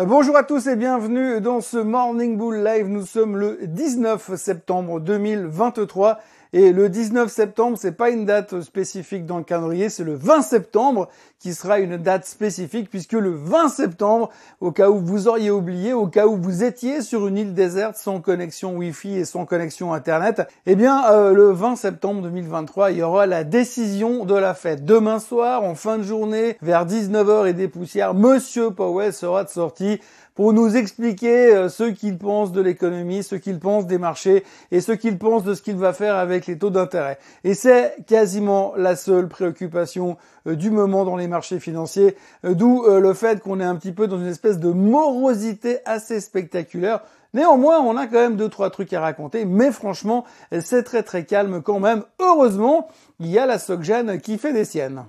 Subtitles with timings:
[0.00, 2.88] Euh, bonjour à tous et bienvenue dans ce Morning Bull Live.
[2.88, 6.18] Nous sommes le 19 septembre 2023
[6.54, 10.42] et le 19 septembre, c'est pas une date spécifique dans le calendrier, c'est le 20
[10.42, 14.28] septembre qui sera une date spécifique puisque le 20 septembre,
[14.60, 17.96] au cas où vous auriez oublié, au cas où vous étiez sur une île déserte
[17.96, 22.98] sans connexion Wi-Fi et sans connexion Internet, eh bien euh, le 20 septembre 2023, il
[22.98, 24.84] y aura la décision de la fête.
[24.84, 29.48] Demain soir, en fin de journée, vers 19h et des poussières, Monsieur Powell sera de
[29.48, 30.00] sortie
[30.34, 34.80] pour nous expliquer euh, ce qu'il pense de l'économie, ce qu'il pense des marchés et
[34.80, 37.18] ce qu'il pense de ce qu'il va faire avec les taux d'intérêt.
[37.44, 42.84] Et c'est quasiment la seule préoccupation euh, du moment dans les marchés financiers, euh, d'où
[42.86, 47.00] le fait qu'on est un petit peu dans une espèce de morosité assez spectaculaire.
[47.34, 50.24] Néanmoins, on a quand même deux trois trucs à raconter, mais franchement,
[50.60, 52.04] c'est très très calme quand même.
[52.20, 52.88] Heureusement,
[53.20, 55.04] il y a la SocGen qui fait des siennes.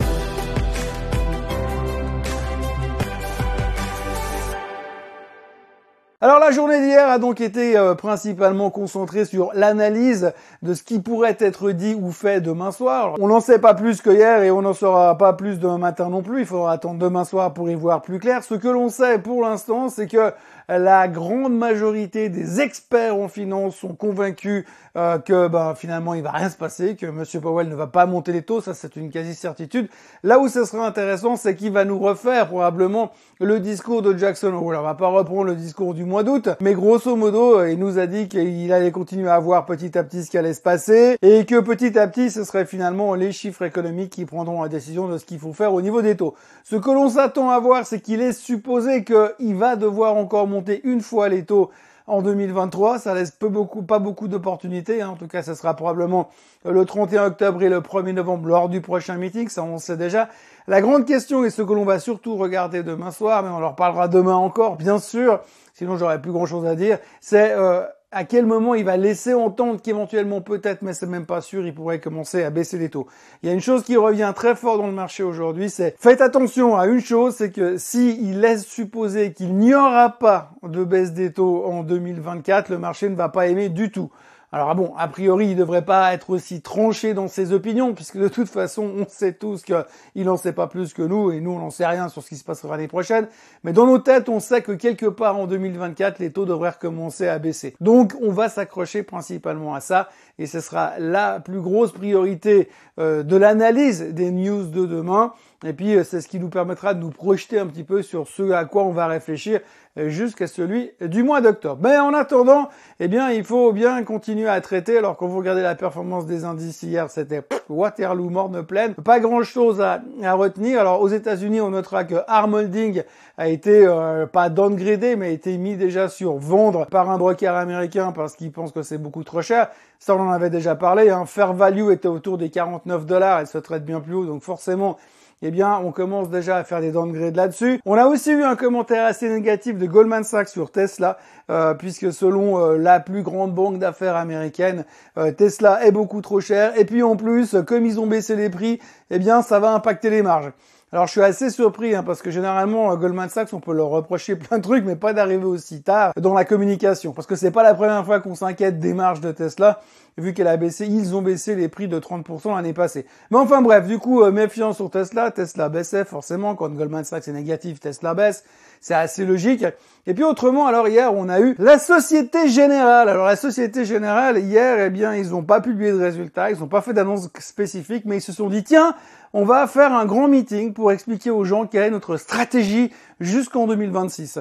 [6.24, 11.00] Alors la journée d'hier a donc été euh, principalement concentrée sur l'analyse de ce qui
[11.00, 13.16] pourrait être dit ou fait demain soir.
[13.20, 16.08] On n'en sait pas plus que hier et on n'en saura pas plus demain matin
[16.08, 16.40] non plus.
[16.40, 18.42] Il faudra attendre demain soir pour y voir plus clair.
[18.42, 20.32] Ce que l'on sait pour l'instant, c'est que
[20.68, 26.32] la grande majorité des experts en finance sont convaincus euh, que ben, finalement il va
[26.32, 27.24] rien se passer, que M.
[27.42, 29.90] Powell ne va pas monter les taux, ça c'est une quasi-certitude.
[30.22, 34.54] Là où ce sera intéressant, c'est qu'il va nous refaire probablement le discours de Jackson
[34.54, 34.76] Hole.
[34.76, 38.06] On va pas reprendre le discours du mois d'août, mais grosso modo, il nous a
[38.06, 41.46] dit qu'il allait continuer à voir petit à petit ce qui allait se passer et
[41.46, 45.18] que petit à petit, ce serait finalement les chiffres économiques qui prendront la décision de
[45.18, 46.36] ce qu'il faut faire au niveau des taux.
[46.64, 50.82] Ce que l'on s'attend à voir, c'est qu'il est supposé qu'il va devoir encore monter
[50.84, 51.72] une fois les taux
[52.08, 53.00] en 2023.
[53.00, 55.02] Ça laisse peu beaucoup, pas beaucoup d'opportunités.
[55.02, 55.10] Hein.
[55.10, 56.30] En tout cas, ce sera probablement
[56.66, 59.50] le 31 octobre et le 1er novembre lors du prochain meeting.
[59.50, 60.30] Ça, on sait déjà.
[60.68, 63.76] La grande question et ce que l'on va surtout regarder demain soir, mais on leur
[63.76, 65.42] parlera demain encore, bien sûr.
[65.74, 67.00] Sinon, j'aurais plus grand chose à dire.
[67.20, 71.42] C'est euh, à quel moment il va laisser entendre qu'éventuellement peut-être, mais c'est même pas
[71.42, 73.08] sûr, il pourrait commencer à baisser les taux.
[73.42, 76.22] Il y a une chose qui revient très fort dans le marché aujourd'hui, c'est faites
[76.22, 81.14] attention à une chose, c'est que s'il laisse supposer qu'il n'y aura pas de baisse
[81.14, 84.12] des taux en 2024, le marché ne va pas aimer du tout.
[84.54, 88.20] Alors ah bon, a priori, il devrait pas être aussi tranché dans ses opinions, puisque
[88.20, 91.50] de toute façon, on sait tous qu'il n'en sait pas plus que nous, et nous,
[91.50, 93.28] on n'en sait rien sur ce qui se passera l'année prochaine.
[93.64, 97.28] Mais dans nos têtes, on sait que quelque part en 2024, les taux devraient recommencer
[97.28, 97.76] à baisser.
[97.82, 103.24] Donc, on va s'accrocher principalement à ça, et ce sera la plus grosse priorité euh,
[103.24, 105.34] de l'analyse des news de demain.
[105.64, 108.28] Et puis, euh, c'est ce qui nous permettra de nous projeter un petit peu sur
[108.28, 109.62] ce à quoi on va réfléchir
[109.96, 111.80] jusqu'à celui du mois d'octobre.
[111.84, 112.70] Mais en attendant,
[113.00, 114.98] eh bien, il faut bien continuer à traiter.
[114.98, 118.96] Alors, quand vous regardez la performance des indices hier, c'était Waterloo, morne pleine.
[118.96, 120.02] Pas grand chose à,
[120.34, 120.80] retenir.
[120.80, 123.04] Alors, aux États-Unis, on notera que Armolding
[123.38, 127.56] a été euh, pas downgradé, mais a été mis déjà sur vendre par un broker
[127.56, 129.70] américain parce qu'il pense que c'est beaucoup trop cher.
[130.00, 131.10] Ça, on en avait déjà parlé.
[131.10, 131.26] Hein.
[131.26, 133.42] Fair value était autour des 49 dollars.
[133.42, 134.98] Elle se traite bien plus haut, donc forcément,
[135.46, 137.82] eh bien, on commence déjà à faire des downgrades là-dessus.
[137.86, 141.18] On a aussi eu un commentaire assez négatif de Goldman Sachs sur Tesla,
[141.52, 144.86] euh, puisque selon euh, la plus grande banque d'affaires américaine,
[145.18, 146.72] euh, Tesla est beaucoup trop cher.
[146.80, 148.80] Et puis en plus, comme ils ont baissé les prix,
[149.12, 150.54] eh bien, ça va impacter les marges.
[150.94, 154.36] Alors je suis assez surpris hein, parce que généralement Goldman Sachs on peut leur reprocher
[154.36, 157.64] plein de trucs mais pas d'arriver aussi tard dans la communication parce que c'est pas
[157.64, 159.82] la première fois qu'on s'inquiète des marges de Tesla
[160.18, 163.06] vu qu'elle a baissé, ils ont baissé les prix de 30% l'année passée.
[163.32, 167.28] Mais enfin bref, du coup, euh, méfiance sur Tesla, Tesla baissait forcément, quand Goldman Sachs
[167.28, 168.44] est négatif, Tesla baisse,
[168.82, 169.66] c'est assez logique.
[170.06, 173.10] Et puis autrement, alors hier, on a eu la Société Générale.
[173.10, 176.68] Alors la Société Générale, hier, eh bien, ils n'ont pas publié de résultats, ils n'ont
[176.68, 178.96] pas fait d'annonce spécifique, mais ils se sont dit, tiens,
[179.34, 183.68] on va faire un grand meeting pour expliquer aux gens quelle est notre stratégie jusqu'en
[183.68, 184.40] 2026.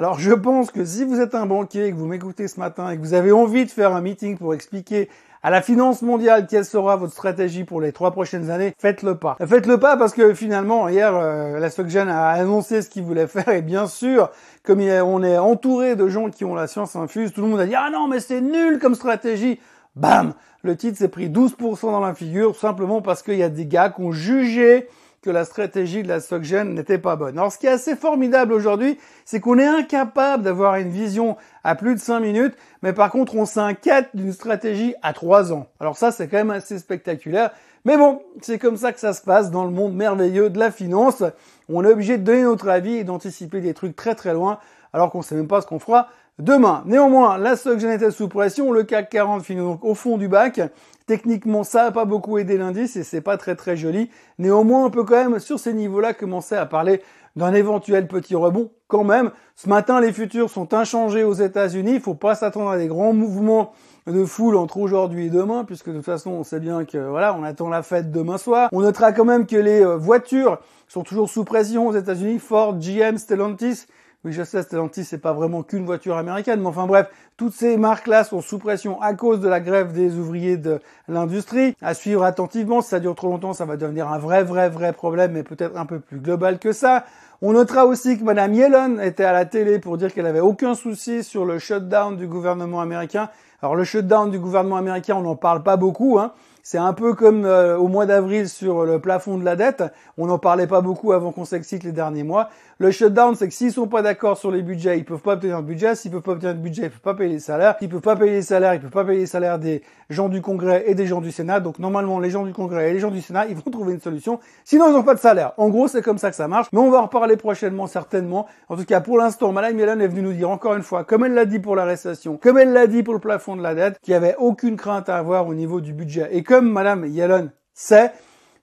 [0.00, 2.88] Alors je pense que si vous êtes un banquier et que vous m'écoutez ce matin
[2.88, 5.10] et que vous avez envie de faire un meeting pour expliquer
[5.42, 9.36] à la finance mondiale quelle sera votre stratégie pour les trois prochaines années, faites-le pas.
[9.46, 13.50] Faites-le pas parce que finalement hier euh, la SocGen a annoncé ce qu'il voulait faire
[13.50, 14.30] et bien sûr
[14.62, 17.66] comme on est entouré de gens qui ont la science infuse, tout le monde a
[17.66, 19.60] dit ah non mais c'est nul comme stratégie.
[19.96, 20.32] Bam
[20.62, 23.90] Le titre s'est pris 12% dans la figure, simplement parce qu'il y a des gars
[23.90, 24.88] qui ont jugé
[25.22, 27.38] que la stratégie de la SocGen n'était pas bonne.
[27.38, 31.74] Alors ce qui est assez formidable aujourd'hui, c'est qu'on est incapable d'avoir une vision à
[31.74, 35.66] plus de 5 minutes, mais par contre on s'inquiète d'une stratégie à 3 ans.
[35.78, 37.50] Alors ça c'est quand même assez spectaculaire.
[37.84, 40.70] Mais bon, c'est comme ça que ça se passe dans le monde merveilleux de la
[40.70, 41.22] finance.
[41.68, 44.58] On est obligé de donner notre avis et d'anticiper des trucs très très loin,
[44.92, 46.08] alors qu'on sait même pas ce qu'on fera
[46.40, 46.82] demain.
[46.86, 50.60] Néanmoins, la SocGen était sous pression, le CAC 40 finit donc au fond du bac.
[51.06, 54.10] Techniquement, ça n'a pas beaucoup aidé l'indice et c'est pas très très joli.
[54.38, 57.02] Néanmoins, on peut quand même sur ces niveaux-là commencer à parler
[57.36, 58.70] d'un éventuel petit rebond.
[58.88, 61.94] Quand même, ce matin, les futurs sont inchangés aux États-Unis.
[61.94, 63.72] Il faut pas s'attendre à des grands mouvements
[64.06, 67.34] de foule entre aujourd'hui et demain, puisque de toute façon, on sait bien que voilà,
[67.34, 68.68] on attend la fête demain soir.
[68.72, 70.58] On notera quand même que les euh, voitures
[70.88, 72.38] sont toujours sous pression aux États-Unis.
[72.38, 73.86] Ford, GM, Stellantis.
[74.22, 77.08] Oui, je sais, Stellantis, c'est pas vraiment qu'une voiture américaine, mais enfin bref,
[77.38, 80.78] toutes ces marques-là sont sous pression à cause de la grève des ouvriers de
[81.08, 81.74] l'industrie.
[81.80, 84.92] À suivre attentivement, si ça dure trop longtemps, ça va devenir un vrai, vrai, vrai
[84.92, 87.04] problème, mais peut-être un peu plus global que ça.
[87.40, 90.74] On notera aussi que Madame Yellen était à la télé pour dire qu'elle avait aucun
[90.74, 93.30] souci sur le shutdown du gouvernement américain.
[93.62, 96.18] Alors le shutdown du gouvernement américain, on n'en parle pas beaucoup.
[96.18, 96.32] Hein.
[96.62, 99.82] C'est un peu comme euh, au mois d'avril sur le plafond de la dette.
[100.18, 102.50] On n'en parlait pas beaucoup avant qu'on s'excite les derniers mois.
[102.80, 105.60] Le shutdown, c'est que s'ils sont pas d'accord sur les budgets, ils peuvent pas obtenir
[105.60, 105.94] de budget.
[105.94, 107.76] S'ils peuvent pas obtenir de budget, ils peuvent pas payer les salaires.
[107.78, 110.40] S'ils peuvent pas payer les salaires, ils peuvent pas payer les salaires des gens du
[110.40, 111.60] Congrès et des gens du Sénat.
[111.60, 114.00] Donc normalement, les gens du Congrès et les gens du Sénat, ils vont trouver une
[114.00, 114.40] solution.
[114.64, 115.52] Sinon, ils n'ont pas de salaire.
[115.58, 116.68] En gros, c'est comme ça que ça marche.
[116.72, 118.46] Mais on va en reparler prochainement, certainement.
[118.70, 121.26] En tout cas, pour l'instant, Madame Yellen est venue nous dire encore une fois, comme
[121.26, 123.74] elle l'a dit pour la récession, comme elle l'a dit pour le plafond de la
[123.74, 126.30] dette, qu'il n'y avait aucune crainte à avoir au niveau du budget.
[126.32, 128.10] Et comme Madame Yellen sait,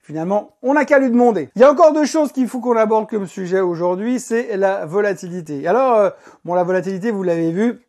[0.07, 1.50] Finalement, on n'a qu'à lui demander.
[1.57, 4.86] Il y a encore deux choses qu'il faut qu'on aborde comme sujet aujourd'hui, c'est la
[4.86, 5.68] volatilité.
[5.68, 6.09] Alors, euh,
[6.45, 7.81] bon, la volatilité, vous l'avez vu,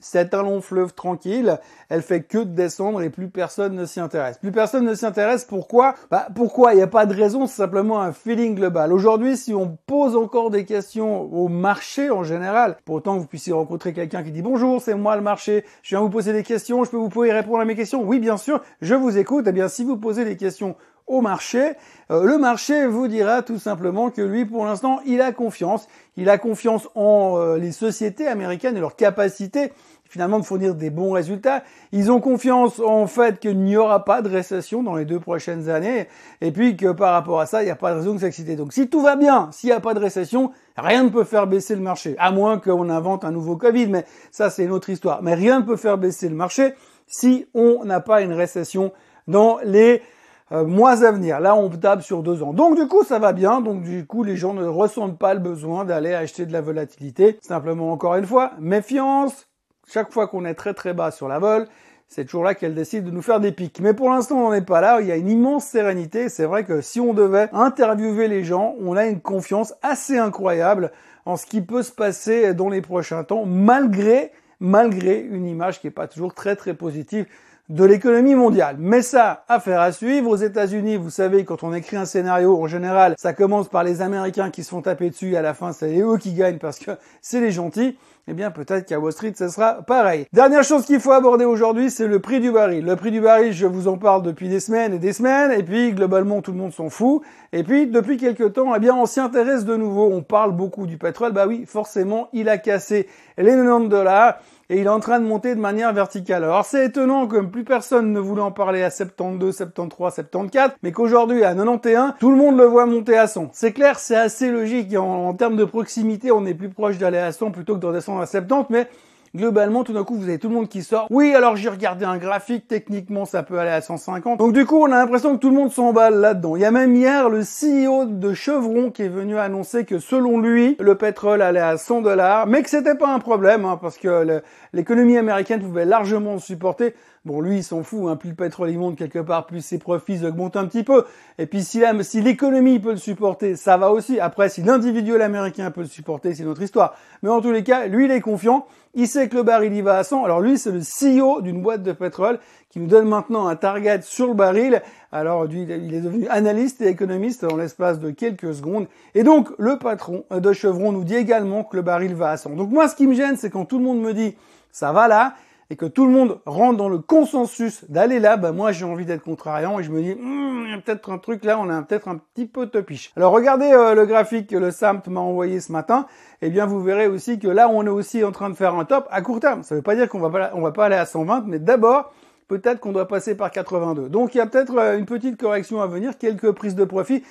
[0.00, 1.58] c'est un long fleuve tranquille,
[1.90, 4.38] elle fait que de descendre et plus personne ne s'y intéresse.
[4.38, 5.94] Plus personne ne s'y intéresse, pourquoi?
[6.10, 6.72] Bah pourquoi?
[6.72, 8.90] Il n'y a pas de raison, c'est simplement un feeling global.
[8.90, 13.26] Aujourd'hui, si on pose encore des questions au marché en général, pour autant que vous
[13.26, 16.44] puissiez rencontrer quelqu'un qui dit bonjour, c'est moi le marché, je viens vous poser des
[16.44, 18.02] questions, je peux vous poser répondre à mes questions?
[18.02, 19.44] Oui, bien sûr, je vous écoute.
[19.46, 20.76] Eh bien, si vous posez des questions
[21.06, 21.72] au marché,
[22.10, 25.88] euh, le marché vous dira tout simplement que lui, pour l'instant, il a confiance.
[26.16, 29.72] Il a confiance en euh, les sociétés américaines et leur capacité
[30.08, 31.62] finalement de fournir des bons résultats.
[31.92, 35.68] Ils ont confiance en fait qu'il n'y aura pas de récession dans les deux prochaines
[35.68, 36.08] années
[36.40, 38.56] et puis que par rapport à ça, il n'y a pas de raison de s'exciter.
[38.56, 41.46] Donc si tout va bien, s'il n'y a pas de récession, rien ne peut faire
[41.46, 44.90] baisser le marché, à moins qu'on invente un nouveau Covid, mais ça c'est une autre
[44.90, 45.22] histoire.
[45.22, 46.74] Mais rien ne peut faire baisser le marché
[47.06, 48.92] si on n'a pas une récession
[49.28, 50.02] dans les
[50.52, 51.40] euh, mois à venir.
[51.40, 52.52] Là, on tape sur deux ans.
[52.52, 53.60] Donc, du coup, ça va bien.
[53.60, 57.38] Donc, du coup, les gens ne ressentent pas le besoin d'aller acheter de la volatilité.
[57.42, 59.48] Simplement, encore une fois, méfiance,
[59.88, 61.66] chaque fois qu'on est très très bas sur la vol,
[62.08, 63.80] c'est toujours là qu'elle décide de nous faire des pics.
[63.80, 65.00] Mais pour l'instant, on n'en est pas là.
[65.00, 66.28] Il y a une immense sérénité.
[66.28, 70.92] C'est vrai que si on devait interviewer les gens, on a une confiance assez incroyable
[71.24, 75.88] en ce qui peut se passer dans les prochains temps, malgré, malgré une image qui
[75.88, 77.26] n'est pas toujours très très positive
[77.68, 78.76] de l'économie mondiale.
[78.78, 80.30] Mais ça, affaire à suivre.
[80.30, 84.02] Aux États-Unis, vous savez, quand on écrit un scénario, en général, ça commence par les
[84.02, 86.78] Américains qui se font taper dessus et à la fin, c'est eux qui gagnent parce
[86.78, 87.96] que c'est les gentils
[88.28, 90.26] eh bien peut-être qu'à Wall Street, ce sera pareil.
[90.32, 92.84] Dernière chose qu'il faut aborder aujourd'hui, c'est le prix du baril.
[92.84, 95.62] Le prix du baril, je vous en parle depuis des semaines et des semaines, et
[95.62, 97.22] puis globalement tout le monde s'en fout.
[97.52, 100.10] Et puis depuis quelques temps, eh bien on s'y intéresse de nouveau.
[100.12, 101.32] On parle beaucoup du pétrole.
[101.32, 103.08] Bah oui, forcément, il a cassé
[103.38, 106.44] les 90 dollars et il est en train de monter de manière verticale.
[106.44, 110.92] Alors c'est étonnant que plus personne ne voulait en parler à 72, 73, 74, mais
[110.92, 113.50] qu'aujourd'hui à 91, tout le monde le voit monter à 100.
[113.52, 114.94] C'est clair, c'est assez logique.
[114.96, 117.86] En, en termes de proximité, on est plus proche d'aller à 100 plutôt que de
[117.86, 118.88] redescendre à 70, mais
[119.36, 121.06] globalement, tout d'un coup, vous avez tout le monde qui sort.
[121.10, 124.38] Oui, alors j'ai regardé un graphique, techniquement, ça peut aller à 150.
[124.38, 126.56] Donc du coup, on a l'impression que tout le monde s'emballe là-dedans.
[126.56, 130.40] Il y a même hier le CEO de Chevron qui est venu annoncer que selon
[130.40, 133.98] lui, le pétrole allait à 100 dollars, mais que c'était pas un problème, hein, parce
[133.98, 134.42] que
[134.72, 136.94] l'économie américaine pouvait largement supporter.
[137.26, 139.78] Bon, lui, il s'en fout, hein, plus le pétrole il monte quelque part, plus ses
[139.78, 141.04] profits augmentent un petit peu.
[141.38, 141.82] Et puis si,
[142.22, 144.20] l'économie peut le supporter, ça va aussi.
[144.20, 146.94] Après, si l'individuel américain peut le supporter, c'est notre histoire.
[147.24, 148.68] Mais en tous les cas, lui, il est confiant.
[148.94, 150.24] Il sait que le baril il va à 100.
[150.24, 152.38] Alors lui, c'est le CEO d'une boîte de pétrole
[152.70, 154.80] qui nous donne maintenant un target sur le baril.
[155.10, 158.86] Alors il est devenu analyste et économiste en l'espace de quelques secondes.
[159.16, 162.50] Et donc le patron de Chevron nous dit également que le baril va à 100.
[162.50, 164.36] Donc moi, ce qui me gêne, c'est quand tout le monde me dit
[164.70, 165.34] ça va là,
[165.70, 169.04] et que tout le monde rentre dans le consensus d'aller là, bah moi j'ai envie
[169.04, 171.68] d'être contrariant et je me dis, hmm, il y a peut-être un truc là, on
[171.68, 173.12] a peut-être un petit peu topiche.
[173.16, 176.06] Alors regardez euh, le graphique que le SAMT m'a envoyé ce matin,
[176.42, 178.74] et eh bien vous verrez aussi que là on est aussi en train de faire
[178.74, 179.62] un top à court terme.
[179.62, 182.12] Ça ne veut pas dire qu'on va va pas aller à 120, mais d'abord
[182.48, 184.08] peut-être qu'on doit passer par 82.
[184.08, 187.22] Donc il y a peut-être euh, une petite correction à venir, quelques prises de profit.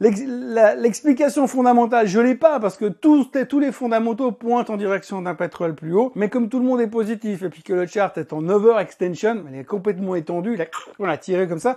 [0.00, 5.34] L'explication fondamentale, je l'ai pas parce que tous, tous les fondamentaux pointent en direction d'un
[5.34, 6.12] pétrole plus haut.
[6.14, 8.78] Mais comme tout le monde est positif et puis que le chart est en over
[8.80, 10.58] extension, il est complètement étendu,
[10.98, 11.76] on l'a tiré comme ça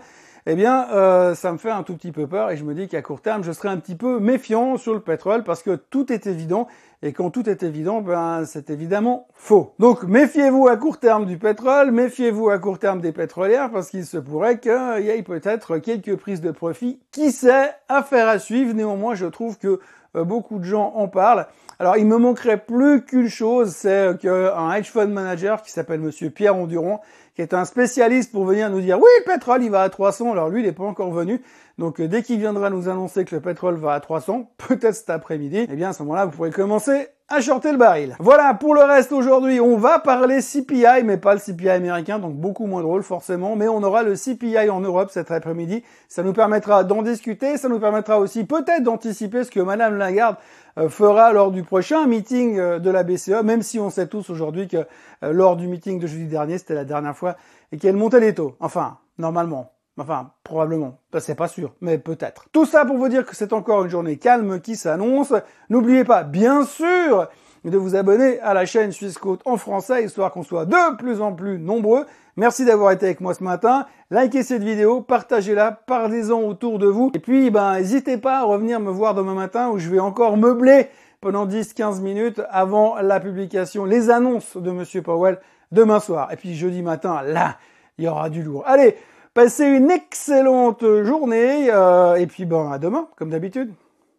[0.49, 2.87] eh bien, euh, ça me fait un tout petit peu peur et je me dis
[2.87, 6.11] qu'à court terme, je serai un petit peu méfiant sur le pétrole parce que tout
[6.13, 6.69] est évident
[7.03, 9.73] et quand tout est évident, ben c'est évidemment faux.
[9.77, 14.05] Donc méfiez-vous à court terme du pétrole, méfiez-vous à court terme des pétrolières parce qu'il
[14.05, 16.99] se pourrait qu'il y ait peut-être quelques prises de profit.
[17.11, 18.73] Qui sait, affaire à suivre.
[18.73, 19.79] Néanmoins, je trouve que
[20.15, 21.47] beaucoup de gens en parlent.
[21.79, 26.31] Alors, il me manquerait plus qu'une chose, c'est qu'un hedge fund manager qui s'appelle Monsieur
[26.31, 26.99] Pierre Enduron,
[27.37, 30.31] qui est un spécialiste pour venir nous dire oui, le pétrole, il va à 300.
[30.31, 31.39] Alors lui, il n'est pas encore venu.
[31.77, 35.67] Donc dès qu'il viendra nous annoncer que le pétrole va à 300, peut-être cet après-midi,
[35.69, 38.15] eh bien à ce moment-là, vous pourrez commencer à shorter le baril.
[38.19, 42.35] Voilà, pour le reste aujourd'hui, on va parler CPI, mais pas le CPI américain, donc
[42.35, 45.83] beaucoup moins drôle forcément, mais on aura le CPI en Europe cet après-midi.
[46.07, 50.37] Ça nous permettra d'en discuter, ça nous permettra aussi peut-être d'anticiper ce que Madame Lagarde
[50.77, 54.29] euh, fera lors du prochain meeting euh, de la BCE, même si on sait tous
[54.29, 57.35] aujourd'hui que euh, lors du meeting de jeudi dernier, c'était la dernière fois,
[57.73, 58.55] et qu'elle montait les taux.
[58.61, 59.76] Enfin, normalement.
[59.99, 60.99] Enfin, probablement.
[61.19, 62.45] c'est pas sûr, mais peut-être.
[62.51, 65.33] Tout ça pour vous dire que c'est encore une journée calme qui s'annonce.
[65.69, 67.27] N'oubliez pas, bien sûr,
[67.63, 71.19] de vous abonner à la chaîne Suisse Côte en français, histoire qu'on soit de plus
[71.21, 72.05] en plus nombreux.
[72.35, 73.87] Merci d'avoir été avec moi ce matin.
[74.11, 77.11] Likez cette vidéo, partagez-la, parlez-en autour de vous.
[77.15, 80.37] Et puis, ben, n'hésitez pas à revenir me voir demain matin où je vais encore
[80.37, 80.89] meubler
[81.19, 85.39] pendant 10-15 minutes avant la publication, les annonces de Monsieur Powell
[85.71, 86.31] demain soir.
[86.31, 87.57] Et puis jeudi matin, là,
[87.97, 88.63] il y aura du lourd.
[88.67, 88.95] Allez,
[89.37, 93.71] Passez une excellente journée euh, et puis bon à demain comme d'habitude.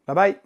[0.06, 0.36] Bye bye.